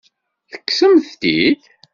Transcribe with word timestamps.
Tekksemt-t-id? 0.51 1.61